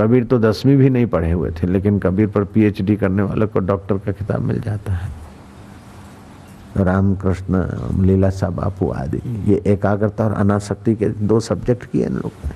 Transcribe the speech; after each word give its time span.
कबीर 0.00 0.24
तो 0.24 0.38
दसवीं 0.38 0.76
भी 0.76 0.90
नहीं 0.90 1.06
पढ़े 1.06 1.32
हुए 1.32 1.50
थे, 1.50 1.66
लेकिन 1.66 1.98
कबीर 1.98 2.26
पर 2.26 2.44
पीएचडी 2.44 2.96
करने 2.96 3.22
वालों 3.22 3.48
को 3.48 3.58
डॉक्टर 3.58 3.98
का 3.98 4.12
खिताब 4.12 4.40
मिल 4.40 4.60
जाता 4.60 4.92
है। 4.92 5.20
रामकृष्ण, 6.76 7.66
लीला 8.02 8.30
साहब, 8.30 8.54
बापू 8.54 8.90
आदि, 8.90 9.20
ये 9.52 9.62
एकाग्रता 9.66 10.24
और 10.24 10.32
अनासक्ति 10.32 10.94
के 10.94 11.08
दो 11.08 11.40
सब्जेक्ट 11.40 11.84
किए 11.84 12.06
इन 12.06 12.12
लोगों 12.12 12.48
ने। 12.48 12.54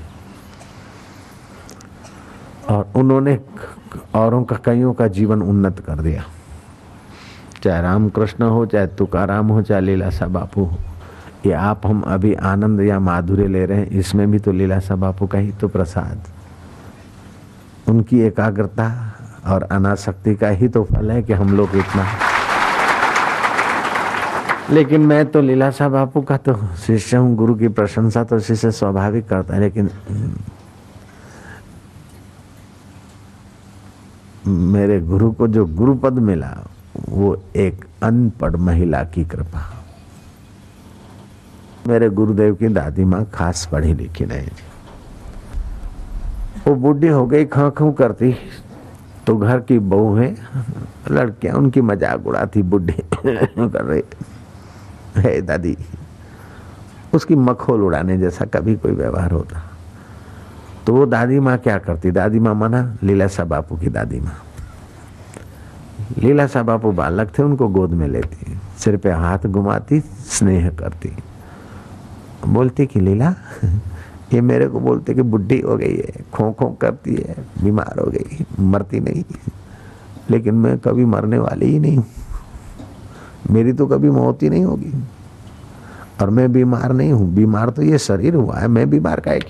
और 2.74 2.92
उन्होंने 2.96 3.38
औरों 4.14 4.44
का, 4.44 4.56
कईयों 4.56 4.92
का 4.92 5.08
जीवन 5.08 5.42
उन्नत 5.42 5.80
कर 5.80 6.00
दिया। 6.00 6.24
चाहे 7.62 7.82
रामकृष्ण 7.82 8.44
हो, 8.44 8.66
चाहे 8.66 8.86
तुकाराम 8.86 9.48
हो, 9.48 9.62
चाहे 9.62 9.80
लीला 9.80 9.94
लीलासा 9.94 10.26
बापू 10.26 10.64
हो, 10.64 10.78
ये 11.46 11.52
आप 11.52 11.86
हम 11.86 12.00
अभी 12.00 12.34
आनंद 12.34 12.80
या 12.80 13.00
माधुर्य 13.00 13.46
ले 13.48 13.66
रहे 13.66 13.78
हैं, 13.78 13.90
इसमें 13.90 14.30
भी 14.30 14.38
तो 14.38 14.52
लीला 14.52 14.64
लीलासा 14.64 14.96
बापू 14.96 15.26
का 15.26 15.38
ही 15.38 15.52
तो 15.52 15.68
प्रसाद। 15.68 16.33
उनकी 17.88 18.20
एकाग्रता 18.20 18.86
और 19.46 19.62
अनासक्ति 19.62 20.34
का 20.34 20.48
ही 20.48 20.68
तो 20.68 20.84
फल 20.84 21.10
है 21.10 21.22
कि 21.22 21.32
हम 21.32 21.56
लोग 21.56 21.76
इतना 21.76 22.06
लेकिन 24.70 25.00
मैं 25.00 25.24
तो 25.26 25.40
लीलासा 25.40 25.88
बापू 25.88 26.20
का 26.22 26.36
तो 26.36 26.54
शिष्य 26.86 27.16
हूँ, 27.16 27.34
गुरु 27.36 27.54
की 27.54 27.68
प्रशंसा 27.68 28.22
तो 28.24 28.38
शिष्य 28.40 28.70
स्वाभाविक 28.70 29.28
करता 29.28 29.54
है, 29.54 29.60
लेकिन 29.60 29.90
मेरे 34.46 35.00
गुरु 35.00 35.30
को 35.32 35.46
जो 35.48 35.64
गुरु 35.66 35.94
पद 35.94 36.18
मिला, 36.20 36.52
वो 37.08 37.36
एक 37.56 37.84
अनपढ़ 38.02 38.56
महिला 38.56 39.02
की 39.04 39.24
कृपा। 39.24 39.62
मेरे 41.86 42.08
गुरुदेव 42.10 42.54
की 42.54 42.68
दादी 42.68 43.04
माँ 43.04 43.24
खास 43.34 43.66
पढ़ी 43.72 43.94
लिखी 43.94 44.24
नहीं 44.24 44.46
थी। 44.48 44.73
वो 46.68 46.74
बुढ़ी 46.74 47.08
हो 47.08 47.26
गई 47.26 47.44
खां 47.44 47.70
खू 47.70 47.92
करती। 47.92 48.34
तो 49.26 49.36
घर 49.36 49.60
की 49.60 49.78
बहू 49.78 50.14
है, 50.14 50.36
लड़कियाँ, 51.10 51.56
उनकी 51.56 51.80
मज़ाक 51.80 52.26
उड़ाती 52.26 52.62
बुढ़ी। 52.62 52.92
कर 53.24 53.84
रही, 53.84 54.02
है 55.16 55.42
दादी, 55.42 55.76
उसकी 57.14 57.34
मखोल 57.34 57.82
उड़ाने 57.82 58.18
जैसा 58.18 58.44
कभी 58.44 58.76
कोई 58.76 58.92
व्यवहार 58.92 59.30
होता। 59.30 59.62
तो 60.86 60.92
वो 60.92 61.06
दादी 61.06 61.40
माँ 61.40 61.58
क्या 61.58 61.78
करती? 61.78 62.10
दादी 62.10 62.38
माँ 62.38 62.54
माना, 62.54 62.96
लीला 63.02 63.44
बापू 63.44 63.76
की 63.76 63.86
दादी 63.86 64.20
माँ। 64.20 64.44
लीला 66.18 66.62
बापू 66.62 66.92
बालक 66.92 67.38
थे, 67.38 67.42
उनको 67.42 67.68
गोद 67.68 67.90
में 67.90 68.08
लेती, 68.08 68.58
सिर 68.78 68.96
पे 68.96 69.10
हाथ 69.10 69.38
घुमाती, 69.38 70.00
स्नेह 70.00 70.70
करती। 70.70 71.16
बोलती 72.46 72.86
कि, 72.86 73.00
लीला 73.00 73.34
ये 74.34 74.40
मेरे 74.40 74.66
को 74.68 74.80
बोलते 74.80 75.14
कि 75.14 75.22
बुढ़ी 75.22 75.60
हो 75.60 75.76
गई 75.76 75.96
है 75.96 76.12
खो 76.32 76.52
खो 76.52 76.66
करती 76.66 77.14
है, 77.14 77.36
बीमार 77.64 77.98
हो 77.98 78.06
गई, 78.06 78.44
मरती 78.60 79.00
नहीं। 79.00 79.24
लेकिन 80.30 80.54
मैं 80.54 80.78
कभी 80.78 81.04
मरने 81.04 81.38
वाली 81.38 81.66
ही 81.66 81.78
नहीं 81.78 81.96
हूँ। 81.96 82.06
मेरी 83.50 83.72
तो 83.72 83.86
कभी 83.86 84.10
मौत 84.10 84.42
ही 84.42 84.50
नहीं 84.50 84.64
होगी। 84.64 84.92
और 86.22 86.30
मैं 86.30 86.52
बीमार 86.52 86.92
नहीं 86.92 87.12
हूँ। 87.12 87.34
बीमार 87.34 87.70
तो 87.70 87.82
ये 87.82 87.98
शरीर 87.98 88.34
हुआ 88.34 88.56
है, 88.56 88.68
मैं 88.68 88.90
बीमार 88.90 89.20
का 89.20 89.32
एक। 89.32 89.44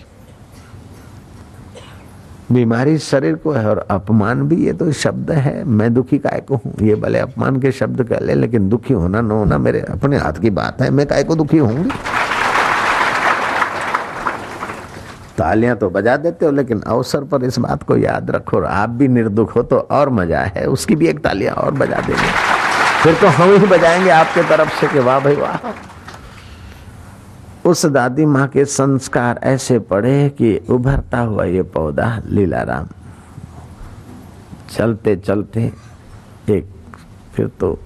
बीमारी 2.52 2.98
शरीर 2.98 3.34
को 3.34 3.52
है 3.52 3.68
और 3.68 3.78
अपमान 3.78 4.42
भी 4.42 4.56
ये 4.56 4.72
तो 4.72 4.92
शब्द 4.92 5.30
है। 5.30 5.64
मैं 5.64 5.94
दुखी 5.94 6.18
काय 6.18 6.40
को 6.48 6.56
हूँ? 6.56 6.74
ये 6.82 6.94
भले 6.94 7.18
अपमान 7.18 7.60
के 7.60 7.72
शब्द 7.72 8.02
कह 8.05 8.18
ले, 8.18 8.34
लेकिन 8.34 8.68
दुखी 8.68 8.94
होना, 8.94 9.20
न 9.20 9.30
होना 9.30 9.58
मेरे, 9.58 9.80
अपने 9.80 10.16
हाथ 10.16 10.32
की 10.32 10.50
बात 10.50 10.82
है। 10.82 10.90
मैं 10.90 11.06
काय 11.06 11.24
को 11.24 11.34
दुखी 11.34 11.58
होंगी 11.58 11.90
तालियाँ 15.38 15.77
तो 15.77 15.88
बजा 15.90 16.16
देते 16.16 16.46
हो, 16.46 16.50
लेकिन 16.52 16.80
अवसर 16.80 17.24
पर 17.24 17.44
इस 17.44 17.58
बात 17.58 17.82
को 17.82 17.96
याद 17.96 18.30
रखो 18.30 18.60
आप 18.62 18.90
भी 18.90 19.08
निर्दुख 19.08 19.54
हो 19.56 19.62
तो 19.62 19.78
और 19.78 20.08
मज़ा 20.10 20.40
है। 20.46 20.66
उसकी 20.66 20.96
भी 20.96 21.06
एक 21.08 21.18
तालियाँ 21.24 21.54
और 21.54 21.74
बजा 21.74 22.00
देंगे। 22.00 22.28
फिर 23.02 23.14
तो 23.20 23.27
हम 23.28 23.50
ही 23.52 23.66
बजाएँगे 23.66 24.10
आपके 24.10 24.42
तरफ़ 24.48 24.80
से 24.80 24.89
कि 24.89 24.98
वाह 24.98 25.18
भाई 25.20 25.36
वाह। 25.36 25.73
उस 27.68 27.84
दादी 27.86 28.24
माँ 28.27 28.46
के 28.48 28.64
संस्कार 28.64 29.40
ऐसे 29.44 29.78
पड़े 29.80 30.28
कि 30.39 30.56
उभरता 30.70 31.18
हुआ 31.20 31.44
ये 31.44 31.62
पौधा 31.64 32.20
लीलाराम। 32.27 32.89
चलते 34.70 35.17
चलते 35.17 35.61
एक 36.50 36.67
फिर 37.34 37.46
तो 37.61 37.78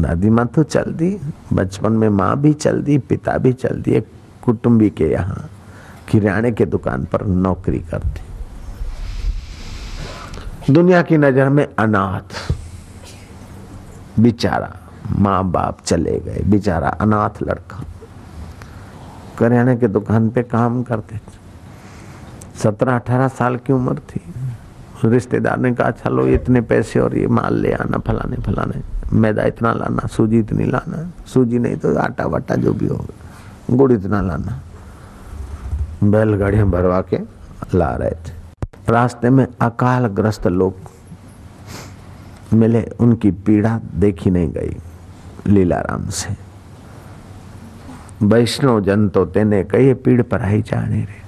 दादी 0.00 0.30
माँ 0.30 0.46
तो 0.46 0.62
चल 0.62 0.92
दी, 0.92 1.18
बचपन 1.52 1.92
में 1.92 2.08
माँ 2.08 2.36
भी 2.40 2.52
चल 2.54 2.80
दी, 2.82 2.98
पिता 2.98 3.36
भी 3.38 3.52
चल 3.52 3.82
दी 3.82 3.92
एक 3.92 4.06
कुटुंबी 4.44 4.90
के 4.90 5.10
यहाँ। 5.10 5.48
किराने 6.08 6.52
के 6.52 6.64
दुकान 6.64 7.04
पर 7.04 7.26
नौकरी 7.26 7.78
करती। 7.78 8.20
दुनिया 10.72 11.02
की 11.02 11.16
नज़र 11.16 11.48
में 11.48 11.66
अनाथ। 11.78 12.28
बेचारा 14.20 14.70
माँ 15.18 15.44
बाप 15.44 15.80
चले 15.84 16.18
गए। 16.18 16.42
बेचारा 16.46 16.88
अनाथ 16.88 17.42
लड़का। 17.42 17.84
करियाने 19.38 19.76
के 19.76 19.88
दुकान 19.88 20.28
पे 20.30 20.42
काम 20.42 20.82
करते 20.82 21.16
थे। 21.16 22.58
सत्रह 22.58 22.94
अठारह 22.94 23.28
साल 23.28 23.56
की 23.56 23.72
उम्र 23.72 23.98
थी। 23.98 24.20
रिश्तेदार 25.04 25.58
ने 25.58 25.72
कहा, 25.74 25.90
चलो, 25.90 26.26
इतने 26.26 26.60
पैसे 26.60 27.00
और 27.00 27.16
ये 27.16 27.26
माल 27.26 27.54
ले 27.54 27.72
आना, 27.72 27.98
फलाने 27.98 28.36
फलाने। 28.36 28.82
मैदा 29.12 29.44
इतना 29.44 29.72
लाना, 29.72 30.06
सूजी 30.06 30.38
इतनी 30.38 30.64
लाना, 30.64 31.10
सूजी 31.26 31.58
नहीं 31.58 31.76
तो 31.76 31.98
आटा 31.98 32.26
वाटा 32.26 32.54
जो 32.54 32.72
भी 32.72 32.86
होगा, 32.86 33.76
गुड़ 33.76 33.92
इतना 33.92 34.20
लाना। 34.20 34.60
बैलगाड़ियाँ 36.04 36.66
भरवा 36.70 37.00
के 37.00 37.18
ला 37.74 37.94
रहे 37.96 38.10
थे। 38.10 38.92
रास्ते 38.92 39.30
में 39.30 39.46
अकाल 39.60 40.06
ग्रस्त 40.06 40.46
लोग 40.46 40.74
मिले, 42.52 42.82
उनकी 43.00 43.30
पीड़ा 43.30 43.80
देखी 43.94 44.30
नहीं 44.30 44.48
गई 44.48 44.76
लीलाराम 45.46 46.08
से। 46.08 46.36
वैष्णव 48.22 48.80
जन 48.80 49.08
तो 49.08 49.24
तेने 49.24 49.64
कही, 49.64 49.94
पीड़ 49.94 50.22
पर 50.22 50.42
आई 50.42 50.62
जाने 50.62 51.00
रे 51.00 51.24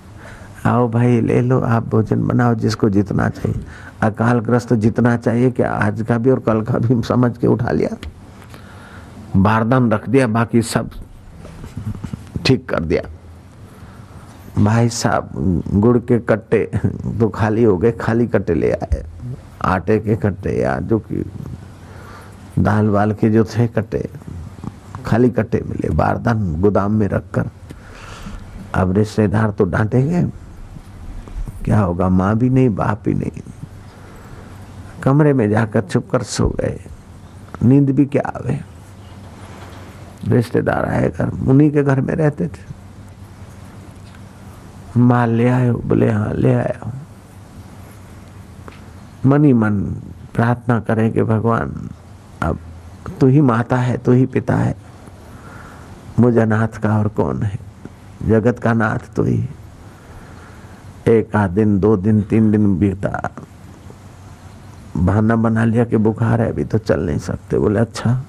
आओ 0.67 0.89
भाई, 0.89 1.21
ले 1.21 1.41
लो, 1.41 1.61
आप 1.61 1.89
भोजन 1.89 2.27
बनाओ, 2.27 2.55
जिसको 2.55 2.89
जितना 2.91 3.29
चाहिए। 3.29 3.61
अकाल 4.03 4.39
ग्रस्त 4.39 4.73
जितना 4.75 5.17
चाहिए 5.17 5.51
कि 5.51 5.63
आज 5.63 6.03
का 6.03 6.19
भी 6.19 6.31
और 6.31 6.41
कल 6.41 6.63
का 6.63 6.79
भी 6.79 7.03
समझ 7.03 7.39
के 7.39 7.47
उठा 7.47 7.71
लिया। 7.71 7.97
बारदान 9.37 9.93
रख 9.93 10.09
दिया, 10.09 10.27
बाकी 10.27 10.63
सब 10.63 10.91
ठीक 12.47 12.69
कर 12.69 12.81
दिया। 12.81 13.03
भाई 14.59 14.89
साहब, 14.89 15.31
गुड़ 15.73 15.99
के 15.99 16.19
कट्टे 16.19 16.65
तो 17.21 17.29
खाली 17.29 17.63
हो 17.65 17.77
गए, 17.79 17.93
खाली 17.93 18.27
कट्टे 18.27 18.55
ले 18.55 18.71
आए। 18.73 19.05
आटे 19.65 19.99
के 19.99 20.17
कट्टे 20.17 20.53
या 20.61 20.79
जो 20.81 20.99
कि 20.99 21.25
दाल 22.59 22.89
वाल 22.89 23.13
के 23.13 23.31
जो 23.31 23.45
थे 23.45 23.67
कट्टे, 23.69 24.09
खाली 25.07 25.31
कट्टे 25.31 25.61
मिले, 25.67 25.91
बारदान 25.91 26.61
गोदाम 26.61 26.93
में 26.93 27.07
रखकर। 27.09 27.51
अब 28.75 28.93
रिश्तेदार 28.93 29.51
तो 29.51 29.65
डांटेंगे, 29.65 30.23
क्या 31.65 31.81
होगा, 31.81 32.09
माँ 32.09 32.35
भी 32.39 32.51
नहीं, 32.51 32.69
बाप 32.75 33.03
भी 33.05 33.15
नहीं। 33.15 33.43
कमरे 35.03 35.33
में 35.33 35.49
जाकर 35.51 35.81
छुप 35.83 36.09
कर 36.11 36.23
सो 36.23 36.49
गए, 36.51 36.79
नींद 37.63 37.91
भी 37.91 38.07
क्या 38.07 38.23
आवे। 38.29 38.59
रिश्तेदार 40.29 40.85
आए 40.85 41.09
घर, 41.11 41.31
उन्हीं 41.49 41.71
के 41.71 41.83
घर 41.83 42.01
में 42.01 42.15
रहते 42.15 42.47
थे। 42.47 42.78
माल 44.99 45.31
ले 45.31 45.49
आयो, 45.49 45.75
बोले 45.75 46.11
हाँ 46.11 46.33
ले 46.35 46.55
आया 46.55 46.93
मन 49.27 49.45
ही। 49.45 49.53
मन 49.53 49.81
प्रार्थना 50.35 50.81
करें 50.81 51.13
कि 51.13 51.23
भगवान, 51.23 51.91
अब 52.43 52.59
तू 53.21 53.27
ही 53.27 53.41
माता 53.41 53.77
है, 53.77 53.97
तू 53.99 54.13
ही 54.13 54.27
पिता 54.27 54.57
है। 54.57 54.77
मुझे 56.19 56.45
नाथ 56.45 56.81
का 56.83 56.99
और 56.99 57.09
कौन 57.09 57.43
है? 57.43 57.59
जगत 58.27 58.59
का 58.59 58.73
नाथ 58.73 59.15
तो 59.17 59.23
ही 59.23 59.49
एक 61.09 61.37
आध 61.37 61.51
दिन, 61.51 61.79
दो 61.81 61.97
दिन, 61.97 62.23
तीन 62.23 62.51
दिन 62.51 62.79
बीता। 62.79 63.31
बहाना 64.97 65.37
बना 65.37 65.65
लिया 65.65 65.85
कि 65.85 65.97
बुखार 65.97 66.43
है, 66.43 66.49
अभी 66.49 66.65
तो 66.65 66.79
चल 66.79 67.01
नहीं 67.01 67.19
सकते। 67.19 67.59
बोले 67.59 67.81
अच्छा 67.81 68.25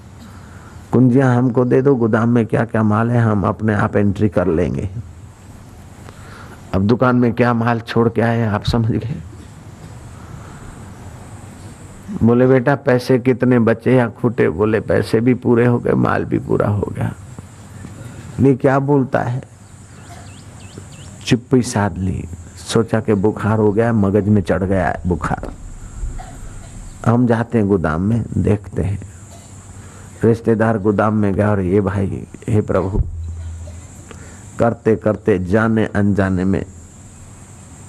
कुंजियाँ 0.91 1.35
हमको 1.35 1.65
दे 1.65 1.81
दो, 1.81 1.95
गोदाम 1.95 2.29
में 2.29 2.45
क्या 2.45 2.65
क्या 2.65 2.83
माल 2.83 3.11
है, 3.11 3.21
हम 3.21 3.43
अपने 3.43 3.73
आप 3.73 3.95
एंट्री 3.95 4.29
कर 4.29 4.47
लेंगे। 4.47 4.89
अब 6.73 6.81
दुकान 6.81 7.15
में 7.15 7.33
क्या 7.33 7.53
माल 7.53 7.79
छोड़ 7.79 8.09
के 8.09 8.21
आए 8.21 8.47
आप 8.47 8.63
समझ 8.63 8.91
गए। 8.91 9.21
बोले, 12.23 12.47
बेटा, 12.47 12.75
पैसे 12.75 13.19
कितने 13.19 13.59
बचे 13.59 13.95
या 13.95 14.09
खूटे 14.09 14.49
बोले, 14.49 14.79
पैसे 14.79 15.19
भी 15.19 15.33
पूरे 15.33 15.65
हो 15.65 15.79
गए, 15.79 15.91
माल 15.91 16.25
भी 16.25 16.39
पूरा 16.39 16.67
हो 16.67 16.93
गया। 16.95 17.13
नहीं 18.39 18.55
क्या 18.55 18.79
बोलता 18.79 19.19
है? 19.19 19.43
चुप्पी 21.25 21.61
साध 21.61 21.97
ली। 21.97 22.25
सोचा 22.57 22.99
कि 22.99 23.13
बुखार 23.13 23.59
हो 23.59 23.71
गया, 23.71 23.93
मगज 23.93 24.27
में 24.27 24.41
चढ़ 24.41 24.63
गया 24.63 24.87
है 24.87 24.95
बुखार। 25.07 25.53
हम 27.05 27.27
जाते 27.27 27.57
हैं 27.57 27.67
गोदाम 27.67 28.01
में, 28.01 28.25
देखते 28.37 28.81
हैं। 28.81 28.99
रिश्तेदार 30.23 30.77
गोदाम 30.77 31.13
में 31.13 31.33
गया 31.33 31.51
और 31.51 31.61
ये 31.61 31.81
भाई, 31.81 32.27
हे 32.49 32.61
प्रभु 32.61 33.01
करते 34.59 34.95
करते 34.95 35.37
जाने 35.45 35.85
अनजाने 35.85 36.43
में 36.45 36.63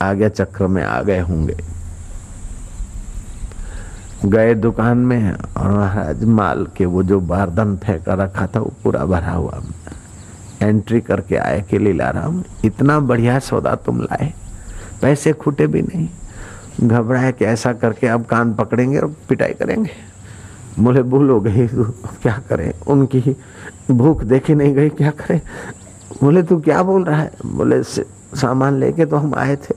आगे 0.02 0.28
चक्र 0.28 0.66
में 0.66 0.82
आ 0.82 1.00
गए 1.02 1.20
होंगे। 1.20 1.56
गए 4.24 4.54
दुकान 4.54 4.98
में 4.98 5.32
और 5.32 5.70
महाराज 5.70 6.24
माल 6.24 6.66
के 6.76 6.84
वो 6.86 7.02
जो 7.02 7.20
बारदन 7.20 7.76
फेंका 7.76 8.14
रखा 8.14 8.46
था 8.46 8.60
वो 8.60 8.72
पूरा 8.82 9.04
भरा 9.04 9.32
हुआ। 9.32 9.62
एंट्री 10.62 11.00
करके 11.00 11.36
आए 11.36 11.60
कि 11.70 11.78
लीलाराम, 11.78 12.42
इतना 12.64 12.98
बढ़िया 13.00 13.38
सौदा 13.38 13.74
तुम 13.76 14.00
लाए, 14.02 14.32
पैसे 15.02 15.32
खूटे 15.32 15.66
भी 15.66 15.82
नहीं। 15.82 16.08
घबराए 16.88 17.32
कि 17.32 17.44
ऐसा 17.44 17.72
करके 17.72 18.06
अब 18.06 18.24
कान 18.24 18.52
पकड़ेंगे 18.54 18.98
और 18.98 19.14
पिटाई 19.28 19.52
करेंगे। 19.52 19.90
बोले 20.78 21.02
भूल 21.02 21.30
हो 21.30 21.40
गई 21.40 21.66
क्या 21.66 22.40
करें? 22.48 22.72
उनकी 22.86 23.36
भूख 23.90 24.22
देखी 24.24 24.54
नहीं 24.54 24.74
गई, 24.74 24.88
क्या 24.90 25.10
करें? 25.10 25.40
बोले, 26.10 26.42
तू 26.42 26.58
क्या 26.60 26.82
बोल 26.82 27.04
रहा 27.04 27.20
है? 27.20 27.30
बोले 27.46 27.82
सामान 27.82 28.78
लेके 28.80 29.06
तो 29.06 29.16
हम 29.16 29.34
आए 29.34 29.56
थे, 29.56 29.74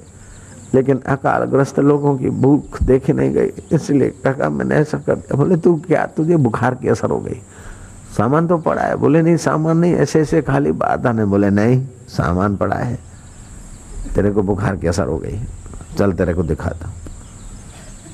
लेकिन 0.76 1.00
अकालग्रस्त 1.08 1.80
लोगों 1.80 2.18
की 2.18 2.30
भूख 2.30 2.82
देखी 2.84 3.14
नहीं 3.14 3.32
गई, 3.34 3.52
इसलिए 3.72 4.10
कहा 4.26 4.50
मैंने 4.50 4.76
ऐसा 4.76 4.98
कर 4.98 5.16
दिया। 5.16 5.38
बोले, 5.38 5.58
तू 5.58 5.76
क्या, 5.78 6.06
तुझे 6.18 6.38
बुखार 6.38 6.76
की 6.76 6.88
असर 6.88 7.10
हो 7.10 7.20
गई? 7.20 7.42
सामान 8.18 8.48
तो 8.48 8.58
पड़ा 8.58 8.82
है? 8.82 8.96
बोले, 8.96 9.22
नहीं, 9.22 9.38
सामान 9.38 9.78
नहीं, 9.78 9.94
ऐसे 9.96 10.22
ऐसे 10.22 10.42
खाली 10.42 10.72
बात 10.74 11.06
आने। 11.06 11.26
बोले, 11.26 11.50
नहीं, 11.50 11.86
सामान 12.10 12.56
पड़ा 12.58 12.76
है, 12.76 13.00
तेरे 14.16 14.32
को 14.32 14.42
बुखार 14.44 14.76
की 14.76 14.88
असर 14.88 15.08
हो 15.08 15.18
गई। 15.18 15.40
चल, 15.98 16.14
तेरे 16.14 16.34
को 16.34 16.44
दिखाता 16.44 16.92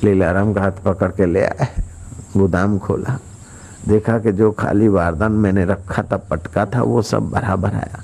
लीलाराम 0.04 0.54
का 0.54 0.62
हाथ 0.62 0.84
पकड़ 0.86 1.12
के 1.12 1.26
ले 1.26 1.44
आए, 1.44 1.68
गोदाम 2.38 2.78
खोला। 2.80 3.18
देखा 3.88 4.18
कि 4.20 4.32
जो 4.32 4.52
खाली 4.52 4.88
वारदान 4.88 5.32
मैंने 5.34 5.66
रखा 5.66 6.04
था, 6.04 6.18
पटका 6.30 6.66
था, 6.66 6.82
वो 6.82 7.02
सब 7.02 7.30
भरा 7.30 7.56
भराया 7.56 8.04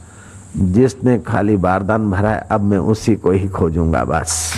जिसने 0.57 1.18
खाली 1.19 1.57
बारदान 1.57 2.12
भरा 2.12 2.30
है, 2.30 2.48
अब 2.52 2.62
मैं 2.62 2.78
उसी 2.78 3.16
को 3.16 3.31
ही 3.31 3.48
खोजूँगा 3.48 4.04
बस। 4.04 4.54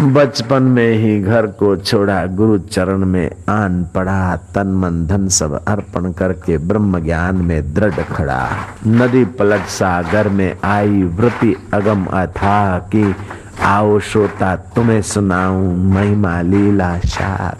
बचपन 0.00 0.62
में 0.62 0.92
ही 0.92 1.20
घर 1.22 1.46
को 1.46 1.76
छोड़ा 1.76 2.24
गुरु 2.26 2.58
चरण 2.58 3.04
में 3.04 3.30
आन 3.48 3.84
पड़ा, 3.94 4.36
तन 4.36 4.66
मन 4.74 5.06
धन 5.06 5.28
सब 5.28 5.54
अर्पण 5.68 6.12
करके 6.12 6.58
ब्रह्म 6.58 7.00
ज्ञान 7.00 7.36
में 7.36 7.74
दृढ़ 7.74 8.00
खड़ा। 8.02 8.48
नदी 8.86 9.24
पलट 9.24 9.66
सागर 9.68 10.28
में 10.28 10.56
आई 10.64 11.02
वृति 11.02 11.54
अगम 11.74 12.04
अथा 12.04 12.78
की 12.78 13.14
आओ 13.62 13.98
श्रोता, 14.00 14.54
तुम्हें 14.56 15.02
सुनाऊं 15.02 15.76
महिमा 15.94 16.40
लीला 16.40 16.98
शाह 16.98 17.50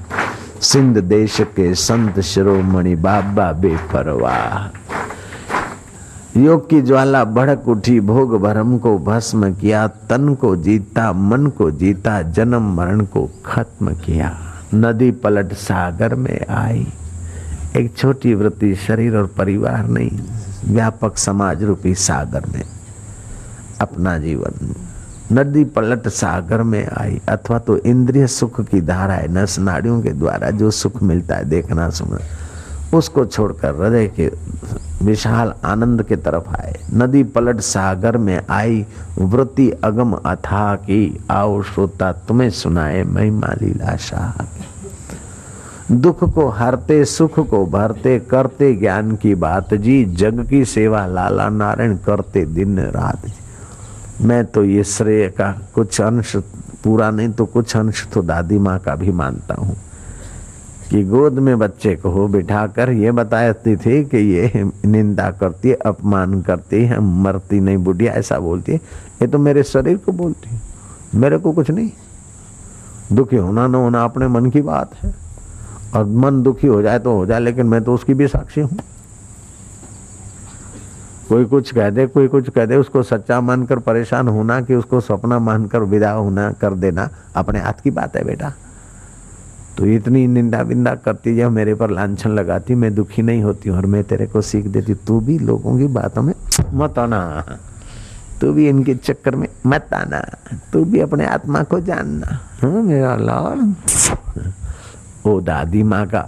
सिंध 0.67 0.99
देश 0.99 1.41
के 1.41 1.75
संत 1.75 2.21
शिरोमणि 2.21 2.95
बाबा 2.95 3.53
बेपरवाह 3.53 4.79
योग 6.41 6.71
की 6.71 6.83
ज्वाला 6.83 7.25
भड़क 7.25 7.69
उठी, 7.69 8.01
भोग 8.01 8.41
भरम 8.43 8.79
को 8.79 8.99
भस्म 8.99 9.55
किया, 9.55 9.89
तन 9.89 10.35
को 10.35 10.57
जीता, 10.57 11.13
मन 11.13 11.47
को 11.47 11.71
जीता, 11.71 12.23
जन्म 12.23 12.63
मरण 12.75 13.01
को 13.01 13.31
खत्म 13.47 13.95
किया। 13.95 14.39
नदी 14.75 15.11
पलट 15.11 15.53
सागर 15.53 16.15
में 16.15 16.47
आई। 16.47 16.87
एक 17.77 17.97
छोटी 17.97 18.35
वृत्ति 18.35 18.75
शरीर 18.75 19.17
और 19.17 19.27
परिवार 19.27 19.89
नहीं, 19.89 20.11
व्यापक 20.65 21.19
समाज 21.19 21.63
रूपी 21.63 21.95
सागर 21.95 22.43
में 22.55 22.63
अपना 23.81 24.19
जीवन। 24.19 24.75
नदी 25.33 25.65
पलट 25.65 26.09
सागर 26.09 26.63
में 26.63 26.89
आई, 26.99 27.21
अथवा 27.29 27.59
तो 27.59 27.77
इंद्रिय 27.77 28.27
सुख 28.27 28.61
की 28.61 28.81
धारा 28.81 29.15
है 29.15 29.33
नस 29.33 29.59
नाड़ियों 29.59 30.03
के 30.03 30.11
द्वारा 30.11 30.51
जो 30.51 30.71
सुख 30.71 31.03
मिलता 31.03 31.37
है, 31.37 31.45
देखना 31.45 31.91
सुनना। 31.91 32.19
उसको 32.99 33.27
छोड़कर 33.27 33.75
हृदय 33.75 34.07
के 34.09 34.31
विशाल 35.03 35.55
आनंद 35.65 36.03
के 36.03 36.17
तरफ़ 36.17 36.49
आए। 36.49 36.77
नदी 36.95 37.23
पलट 37.23 37.61
सागर 37.61 38.17
में 38.17 38.43
आई, 38.51 38.87
वृत्ति 39.19 39.71
अगम 39.71 40.13
अथा 40.13 40.75
की, 40.75 41.25
आओ 41.31 41.63
श्रोता, 41.63 42.13
तुम्हें 42.13 42.51
सुनाए 42.51 43.05
महिमा 43.05 43.55
लीला 43.63 43.97
शाह। 43.97 44.45
दुख 45.93 46.35
को 46.35 46.49
हरते, 46.49 47.05
सुख 47.05 47.49
को 47.49 47.67
भरते, 47.67 48.19
करते 48.19 48.75
ज्ञान 48.75 49.17
की 49.17 49.35
बात 49.35 49.75
जी, 49.75 50.05
जग 50.05 50.47
की 50.47 50.65
सेवा, 50.65 51.07
लाला 51.07 51.49
नारायण 51.49 51.97
करते 51.97 52.45
दिन 52.45 52.79
रात 52.79 53.27
जी। 53.27 53.33
मैं 54.21 54.45
तो 54.45 54.65
ये 54.65 54.85
श्रेय 54.85 55.29
का 55.29 55.63
कुछ 55.75 56.01
अंश, 56.01 56.37
पूरा 56.85 57.11
नहीं 57.11 57.29
तो 57.29 57.47
कुछ 57.47 57.77
अंश 57.77 58.09
तो 58.13 58.23
दादी 58.23 58.59
माँ 58.59 58.79
का 58.79 58.97
भी 58.97 59.13
मानता 59.13 59.55
हूँ। 59.55 59.77
कि 60.91 61.05
गोद 61.05 61.33
में 61.33 61.59
बच्चे 61.59 61.97
को 61.97 62.29
बिठा 62.29 62.67
कर 62.67 62.91
ये 62.91 63.13
बताती 63.13 63.77
थी 63.77 64.05
कि 64.05 64.17
ये 64.17 64.71
निंदा 64.85 65.31
करती 65.31 65.69
है, 65.69 65.75
अपमान 65.75 66.43
करती 66.43 66.85
है, 66.85 67.01
मरती 67.01 67.61
नहीं 67.61 67.77
बुढ़िया, 67.77 68.13
ऐसा 68.13 68.39
बोलती 68.39 68.73
है। 68.73 68.79
ये 69.23 69.27
तो 69.27 69.39
मेरे 69.39 69.63
शरीर 69.63 69.97
को 69.97 70.13
बोलती 70.13 70.51
है। 70.51 70.61
मेरे 71.15 71.39
को 71.39 71.53
कुछ 71.53 71.71
नहीं। 71.71 71.91
दुखी 73.13 73.37
होना 73.37 73.67
न 73.67 73.75
होना 73.75 74.05
अपने 74.05 74.29
मन 74.29 74.47
की 74.47 74.61
बात 74.61 74.95
है। 74.95 75.15
और 75.95 76.05
मन 76.05 76.43
दुखी 76.43 76.67
हो 76.67 76.83
जाए 76.83 76.99
तो 76.99 77.13
हो 77.13 77.27
जाए, 77.27 77.41
लेकिन 77.41 77.67
मैं 77.67 77.85
तो 77.85 77.95
उसकी 77.95 78.15
भी 78.15 78.29
साक्षी 78.29 78.61
हूँ। 78.61 78.79
कोई 81.29 81.45
कुछ 81.45 81.75
कह 81.75 81.91
दे, 81.91 82.07
कोई 82.07 82.29
कुछ 82.29 82.51
कह 82.51 82.65
दे, 82.65 82.77
उसको 82.77 83.03
सच्चा 83.03 83.41
मानकर 83.41 83.79
परेशान 83.79 84.29
होना 84.29 84.61
कि 84.61 84.75
उसको 84.75 85.01
सपना 85.01 85.39
मानकर 85.39 85.79
विदा 85.79 86.11
होना, 86.11 86.53
कर 86.53 86.75
देना, 86.75 87.09
अपने 87.37 87.59
हाथ 87.59 87.73
की 87.73 87.91
बात 87.91 88.17
है 88.17 88.25
बेटा। 88.25 88.53
तो 89.79 89.87
इतनी 89.87 90.27
निंदा 90.27 90.63
बिंदा 90.63 90.95
करती 90.95 91.37
जब 91.37 91.51
मेरे 91.51 91.75
पर 91.75 91.91
लाछन 91.91 92.31
लगाती, 92.31 92.75
मैं 92.75 92.95
दुखी 92.95 93.23
नहीं 93.23 93.43
होती 93.43 93.71
और 93.71 93.87
मैं 93.87 94.05
तेरे 94.05 94.27
को 94.27 94.41
सीख 94.41 94.67
देती 94.67 94.95
तू 94.95 95.21
भी 95.21 95.39
लोगों 95.39 95.79
की 95.79 95.87
बातों 95.87 96.23
में 96.23 96.35
मत 96.73 96.99
आना। 96.99 97.45
तू 98.41 98.53
भी 98.53 98.69
इनके 98.69 98.95
चक्कर 98.95 99.37
में 99.37 99.49
मत 99.67 99.95
आना। 99.95 100.21
तू 100.73 100.85
भी 100.85 101.01
अपने 101.01 101.27
आत्मा 101.27 101.63
को 101.63 101.81
जानना। 101.81 102.27
हाँ 102.63 102.83
मेरा 102.83 103.17
लाल। 103.17 103.75
ओ 105.27 105.41
दादी 105.41 105.83
माँ 105.83 106.07
का, 106.07 106.21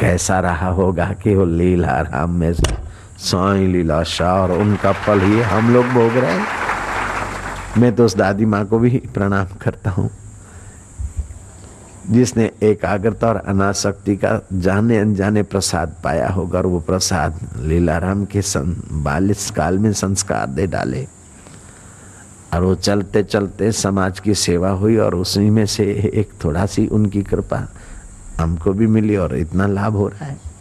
कैसा 0.00 0.40
रहा 0.40 0.68
होगा 0.68 1.12
कि 1.22 1.34
वो 1.34 1.44
लीला 1.44 2.00
राम 2.00 2.30
में 2.30 2.52
से? 2.52 2.81
साई 3.22 3.66
लीलाशाह 3.66 4.40
और 4.42 4.52
उनका 4.52 4.92
पल 5.06 5.20
ही 5.20 5.40
हम 5.40 5.72
लोग 5.74 5.86
भोग 5.86 6.16
रहे 6.16 6.32
हैं। 6.32 6.46
मैं 7.78 7.94
तो 7.96 8.04
उस 8.04 8.16
दादी 8.16 8.44
माँ 8.44 8.64
को 8.66 8.78
भी 8.78 9.02
प्रणाम 9.14 9.46
करता 9.62 9.90
हूँ। 9.90 10.10
जिसने 12.10 12.50
एकाग्रता 12.62 13.28
और 13.28 13.36
अनाशक्ति 13.36 14.16
का 14.16 14.40
जाने 14.52 14.98
अनजाने 14.98 15.42
प्रसाद 15.42 15.94
पाया 16.04 16.28
होगा 16.28 16.58
और 16.58 16.66
वो 16.66 16.80
प्रसाद 16.80 17.38
लीलाराम 17.60 18.24
के 18.24 18.42
सं 18.42 18.74
बालिस 19.04 19.50
काल 19.50 19.78
में 19.78 19.92
संस्कार 19.92 20.46
दे 20.46 20.66
डाले। 20.66 21.06
और 22.54 22.62
वो 22.62 22.74
चलते 22.74 23.22
चलते 23.22 23.72
समाज 23.72 24.20
की 24.20 24.34
सेवा 24.34 24.70
हुई 24.70 24.96
और 24.96 25.14
उसी 25.14 25.50
में 25.50 25.66
से 25.66 25.84
एक 26.14 26.32
थोड़ा 26.44 26.66
सी 26.66 26.86
उनकी 26.86 27.22
कृपा 27.22 27.66
हमको 28.40 28.72
भी 28.72 28.86
मिली 28.86 29.16
और 29.16 29.36
इतना 29.36 29.66
लाभ 29.66 29.92
हो 29.92 30.08
रहा 30.08 30.24
है। 30.24 30.51